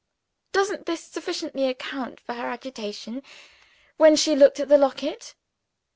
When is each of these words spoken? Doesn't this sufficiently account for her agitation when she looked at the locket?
Doesn't 0.51 0.87
this 0.87 1.03
sufficiently 1.03 1.65
account 1.69 2.19
for 2.19 2.33
her 2.33 2.49
agitation 2.49 3.21
when 3.97 4.15
she 4.15 4.35
looked 4.35 4.59
at 4.59 4.67
the 4.67 4.79
locket? 4.79 5.35